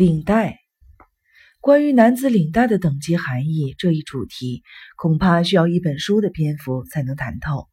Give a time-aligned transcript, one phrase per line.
[0.00, 0.60] 领带。
[1.60, 4.62] 关于男子领带的等级含义这一主题，
[4.96, 7.68] 恐怕需要一本书的篇幅才能谈透。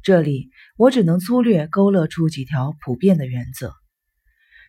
[0.00, 3.74] 这里我只能粗略勾勒出几条普遍的原则。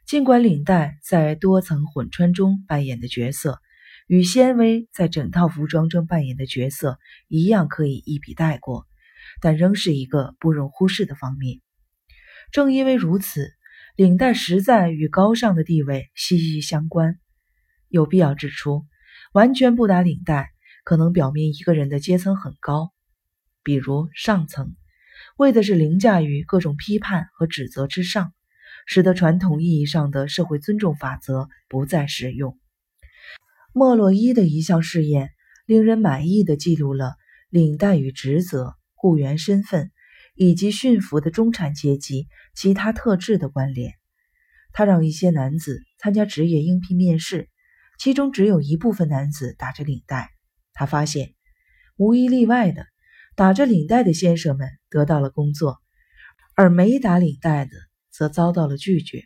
[0.08, 3.62] 尽管领带在多层混穿中扮演的角色，
[4.08, 6.98] 与纤维在整套服装中扮演的角色
[7.28, 8.88] 一样，可以一笔带过，
[9.42, 11.60] 但仍是一个不容忽视的方面。
[12.52, 13.52] 正因为如此，
[13.96, 17.18] 领带实在与高尚的地位息息相关。
[17.88, 18.86] 有必要指出，
[19.32, 20.50] 完全不打领带
[20.84, 22.92] 可能表明一个人的阶层很高，
[23.64, 24.76] 比如上层，
[25.38, 28.34] 为的是凌驾于各种批判和指责之上，
[28.86, 32.60] 使得传统意义上的社会尊重法则不再适用。
[33.72, 35.30] 莫洛伊的一项试验
[35.66, 37.16] 令人满意的记录了
[37.50, 39.90] 领带与职责、雇员身份
[40.36, 43.94] 以及驯服的中产阶级其他特质的关联。
[44.72, 47.50] 他让一些男子参加职业应聘面试。
[47.98, 50.30] 其中只有一部分男子打着领带，
[50.74, 51.34] 他发现，
[51.96, 52.86] 无一例外的，
[53.38, 55.80] 打着领带的先生们得到了工作，
[56.58, 57.72] 而没打领带的
[58.12, 59.24] 则遭到了拒绝。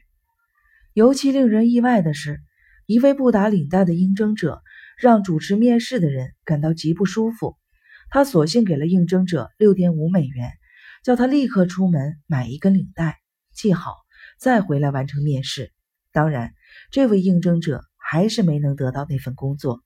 [0.93, 2.41] 尤其令人意外的是，
[2.85, 4.61] 一位不打领带的应征者
[4.99, 7.57] 让主持面试的人感到极不舒服。
[8.11, 10.51] 他索性给了应征者六点五美元，
[11.03, 13.19] 叫他立刻出门买一根领带，
[13.53, 13.95] 系好，
[14.37, 15.71] 再回来完成面试。
[16.11, 16.53] 当然，
[16.91, 17.83] 这位应征者。
[18.11, 19.83] 还是没能得到那份工作。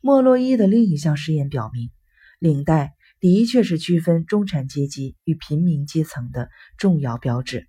[0.00, 1.90] 莫洛伊的另一项实验表明，
[2.38, 7.66] 领带的确是区分中产阶级与平民阶层的重要标志。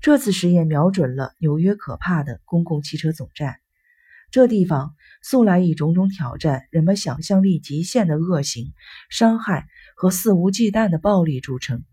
[0.00, 3.56] 这次实验瞄准了纽约可怕的公共汽车总站，
[4.30, 8.72] 这地方素来以种种挑战人们想象力极限的恶行、
[9.10, 11.84] 伤害和肆无忌惮的暴力著称。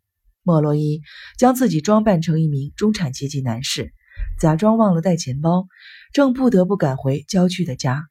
[0.43, 1.01] 莫洛伊
[1.37, 3.93] 将自己装扮成一名中产阶级男士。
[4.39, 5.67] 假装忘了带钱包，
[6.11, 8.07] 正不得不赶回郊区的家。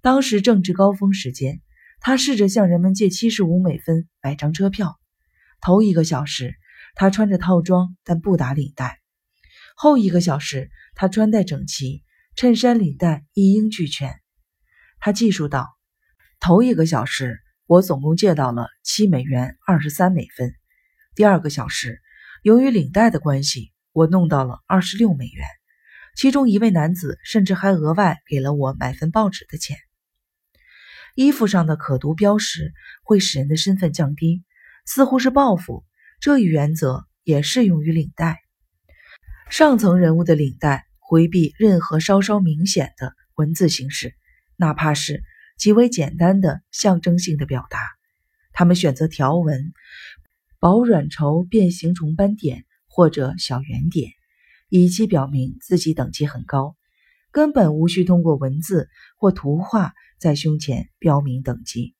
[0.00, 1.60] 当时正值高峰时间，
[2.00, 4.98] 他试着向人们借七十五美分买张车票。
[5.60, 6.54] 头一个小时，
[6.94, 8.98] 他穿着套装，但不打领带；
[9.76, 12.04] 后一个小时，他穿戴整齐，
[12.36, 14.20] 衬衫、领带一应俱全。
[15.00, 15.68] 他记述道
[16.40, 20.54] ：“头一个小时，我总共借到了七美元二十三美分。
[21.14, 22.00] 第二个小时，
[22.42, 25.46] 由于领带的关系。”我弄到了二十六美元，
[26.16, 29.76] 其中一位男子甚至还额外给了我买份报纸的钱。
[31.14, 32.72] 衣服上的可读标识
[33.04, 34.42] 会使人的身份降低，
[34.84, 35.84] 似乎是报复。
[36.18, 38.40] 这一原则也适用于领带。
[39.48, 44.16] 上层人物的领带回避任何稍稍明显的文字形式，
[44.56, 45.22] 哪怕是
[45.56, 47.78] 极为简单的象征性的表达。
[48.52, 49.72] 他们选择条纹、
[50.58, 52.64] 薄软绸变形虫斑点。
[52.96, 54.12] 或者小圆点，
[54.68, 56.76] 以期表明自己等级很高，
[57.32, 58.88] 根本无需通过文字
[59.18, 61.96] 或图画在胸前标明等级。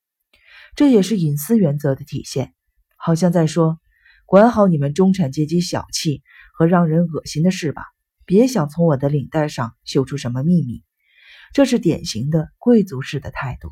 [0.76, 2.54] 这也是隐私原则的体现，
[2.96, 3.80] 好像在说：
[4.24, 6.22] 管好你们中产阶级小气
[6.56, 7.82] 和让人恶心的事吧，
[8.24, 10.84] 别想从我的领带上嗅出什么秘密。
[11.54, 13.70] 这是典型的贵族式的态度。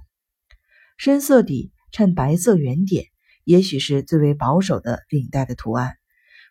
[0.98, 3.06] 深色底衬白色圆点，
[3.43, 5.97] 也许是最为保守的领带的图案。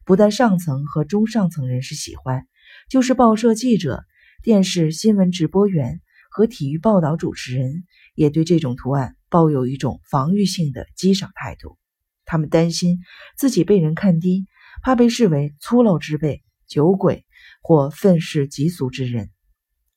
[0.03, 2.45] 不但上层和中上层人士喜欢，
[2.89, 4.03] 就是报社记者、
[4.43, 11.77] 电视新闻直播员和体育报道主持人也对这种图案抱有一种防御性的激赏态度。
[12.25, 12.99] 他们担心
[13.37, 14.47] 自己被人看低，
[14.83, 17.25] 怕被视为粗陋之辈、酒鬼
[17.61, 19.29] 或愤世嫉俗之人。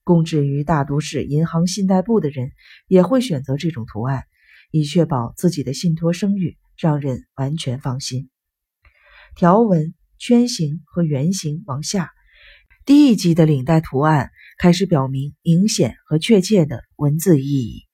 [0.05, 2.53] 供职于大都市银行信贷部的人
[2.87, 4.25] 也会选择这种图案，
[4.71, 8.29] 以确保自己的信托声誉，让人完全放心。
[9.35, 12.11] 条纹、圈形和圆形往下，
[12.85, 17.85] 低一级的领带图案开始表明明显和确切的文字意义。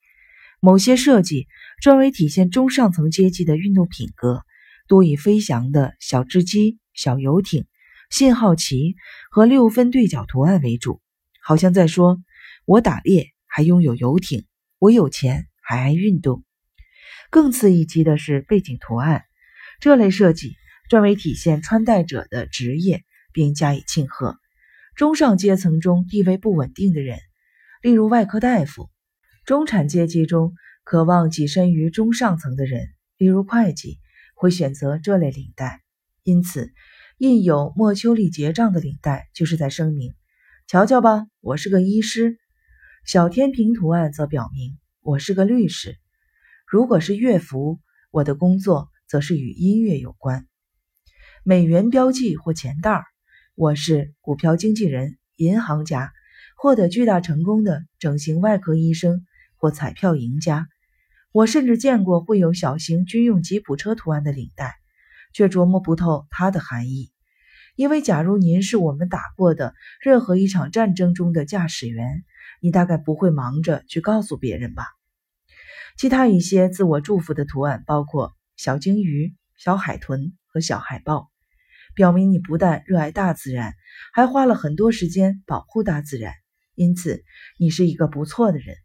[0.59, 1.47] 某些设计
[1.81, 4.43] 专为体现中上层阶级的运动品格，
[4.87, 7.65] 多以飞翔的小织机、小游艇、
[8.09, 8.95] 信号旗
[9.31, 11.01] 和六分对角图案为主，
[11.41, 12.21] 好像在说
[12.65, 14.45] ：“我打猎还拥有游艇，
[14.79, 16.45] 我有钱还爱运动。”
[17.29, 19.23] 更次一级的是背景图案，
[19.79, 20.55] 这类设计。
[20.89, 24.37] 专为体现穿戴者的职业，并加以庆贺。
[24.93, 27.17] 中上阶层中地位不稳定的人，
[27.81, 28.89] 例如外科大夫；
[29.45, 33.99] 中产阶级中渴望跻身于中上层的人，例如会计，
[34.35, 35.81] 会选择这类领带。
[36.23, 36.73] 因此，
[37.17, 40.13] 印有莫丘利结账的领带就是在声明
[40.71, 42.39] ：“瞧瞧吧，我是个医师。”
[43.05, 45.97] 小天平图案则表明我是个律师。
[46.65, 50.47] 如果是乐符，我的工作则是与音乐有关。
[51.43, 53.03] 美元标记或钱袋儿，
[53.53, 56.13] 我是股票经纪人、银行家
[56.55, 59.25] 获得巨大成功的整形外科医生
[59.57, 60.69] 或彩票赢家。
[61.33, 64.75] 我甚至见过会有小型军用吉普车图案的领带，
[65.33, 67.11] 却琢磨不透它的含义。
[67.75, 72.23] 因为假如您是我们打过的任何一场战争中的驾驶员，
[72.61, 74.85] 你大概不会忙着去告诉别人吧。
[75.97, 81.29] 其他一些自我祝福的图案包括小鲸鱼、小海豚和小海豹，
[81.95, 83.73] 表明你不但热爱大自然，
[84.13, 86.33] 还花了很多时间保护大自然，
[86.75, 87.23] 因此
[87.57, 88.75] 你是一个不错的人。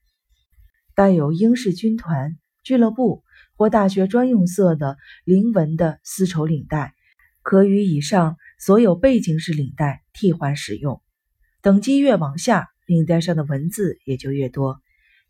[0.94, 3.22] 带有英式军团、俱乐部
[3.54, 6.94] 或大学专用色的菱纹的丝绸领带，
[7.42, 11.02] 可与以上所有背景式领带替换使用。
[11.62, 14.80] 等级越往下，领带上的文字也就越多，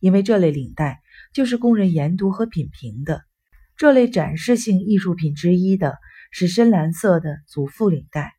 [0.00, 1.00] 因为这类领带
[1.32, 3.22] 就是供人研读和品评的。
[3.76, 5.98] 这类展示性艺术品之一的
[6.30, 8.34] 是深蓝色的祖父领带，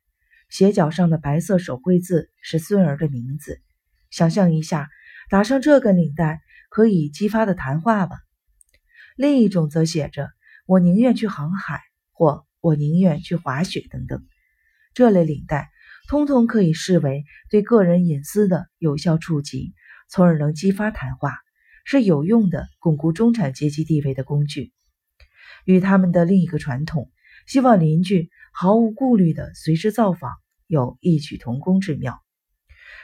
[0.48, 3.60] 鞋脚上的白色手绘字是孙儿的名字。
[4.10, 4.88] 想象一下，
[5.30, 6.40] 打上这根领带。
[6.70, 8.18] 可以激发的谈话吧。
[9.16, 10.28] 另一种则写着
[10.68, 11.80] “我宁愿去航海”
[12.12, 14.22] 或“我宁愿去滑雪”等等。
[14.98, 15.70] 这类领带
[16.08, 19.72] 通通可以视为对个人隐私的有效触及，
[20.10, 21.36] 从而能激发谈话，
[21.84, 24.72] 是有用的巩固中产阶级地位的工具。
[25.64, 27.12] 与他们的另一个传统——
[27.46, 30.32] 希望邻居毫无顾虑地随时造访——
[30.66, 32.20] 有异曲同工之妙。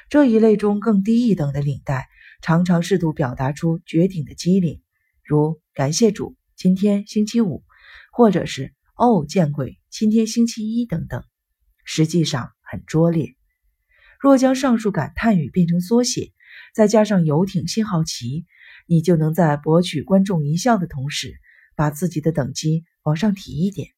[0.08, 2.08] 这一类中更低一等的领带。
[2.42, 4.82] 常常试图表达出绝顶的机灵，
[5.22, 7.62] 如“感谢主，今天星期五”，
[8.12, 11.22] 或者是“哦，见鬼，今天星期一”等等，
[11.84, 13.34] 实际上很拙劣。
[14.18, 16.32] 若将上述感叹语变成缩写，
[16.74, 18.46] 再加上游艇信号旗，
[18.86, 21.34] 你就能在博取观众一笑的同时，
[21.76, 23.88] 把自己的等级往上提一点。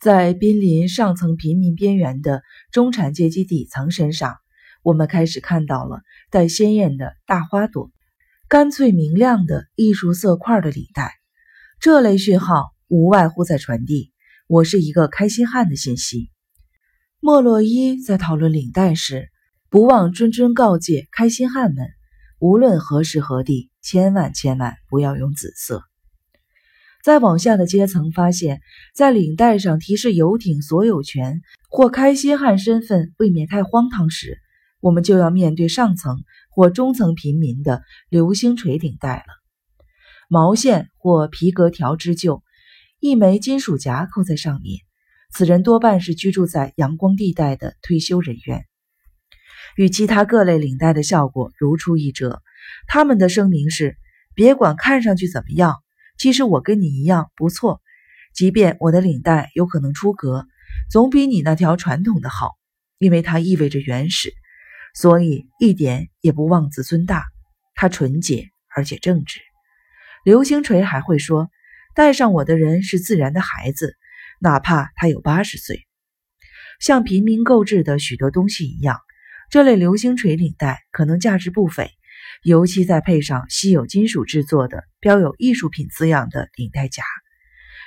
[0.00, 4.36] 在濒临上层平民边缘的中产阶级底层身上。
[4.84, 7.90] 我们开始看到了带鲜艳的大花朵、
[8.48, 11.12] 干脆明亮的艺术色块的领带。
[11.80, 14.12] 这类讯号无外乎在传递
[14.46, 16.30] “我是一个开心汉”的信息。
[17.20, 19.28] 莫洛伊在讨论领带时，
[19.70, 21.88] 不忘谆谆告诫开心汉们：
[22.38, 25.82] 无论何时何地，千万千万不要用紫色。
[27.02, 28.60] 在往下的阶层发现，
[28.94, 34.38] 在领带上提示游艇所有权或开心汉身份未免太荒唐时，
[34.78, 39.24] 我们就要面对上层或中层平民的流星锤领带了。
[40.28, 42.44] 毛线或皮革条织就，
[43.00, 44.87] 一枚金属夹扣在上面。
[45.32, 48.64] 此人多半是居住在阳光地带的退休人员。
[49.76, 52.42] 与其他各类领带的效果如出一辙。
[52.86, 53.96] 他们的声明是：
[54.34, 55.76] 别管看上去怎么样，
[56.18, 57.80] 其实我跟你一样不错。
[58.34, 60.46] 即便我的领带有可能出格，
[60.90, 62.56] 总比你那条传统的好，
[62.98, 64.32] 因为它意味着原始。
[64.94, 67.24] 所以一点也不妄自尊大，
[67.74, 69.40] 它纯洁而且正直。
[70.24, 71.48] 流星锤还会说
[71.94, 73.96] ：“带上我的人是自然的孩子，
[74.40, 75.86] 哪怕他有八十岁。”
[76.80, 78.98] 像平民购置的许多东西一样，
[79.50, 81.90] 这类流星锤领带可能价值不菲，
[82.42, 87.02] 尤其再配上稀有金属制作的、标有艺术品字样的领带夹。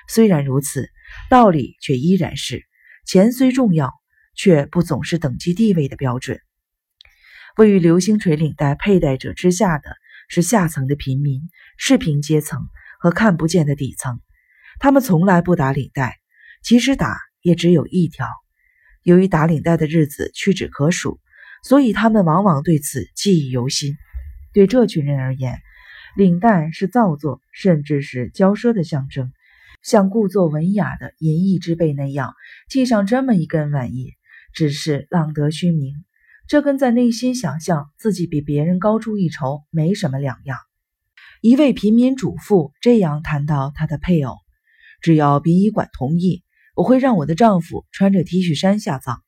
[0.09, 0.89] 虽然如此，
[1.29, 2.65] 道理却依然是：
[3.05, 3.93] 钱虽重要，
[4.35, 6.41] 却不总是等级地位的标准。
[7.57, 9.95] 位于流星锤领带佩戴者之下的
[10.27, 12.61] 是下层的平民、视频阶层
[12.99, 14.19] 和看不见的底层，
[14.79, 16.20] 他们从来不打领带，
[16.63, 18.27] 即使打也只有一条。
[19.03, 21.19] 由于打领带的日子屈指可数，
[21.63, 23.95] 所以他们往往对此记忆犹新。
[24.53, 25.59] 对这群人而言，
[26.15, 29.31] 领带是造作甚至是骄奢的象征，
[29.81, 32.35] 像故作文雅的银翼之辈那样
[32.69, 34.13] 系上这么一根玩意，
[34.53, 35.95] 只是浪得虚名。
[36.47, 40.57] 这跟在内心想象自己比别人高出一筹没什么两样。
[41.41, 44.37] 一位平民主妇这样谈到她的配偶
[45.01, 46.43] ：“只要殡仪馆同意，
[46.75, 49.21] 我会让我的丈夫穿着 T 恤衫下葬。